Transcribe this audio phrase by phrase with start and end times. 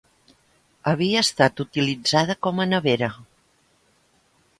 [0.91, 3.11] Havia estat utilitzada com a nevera.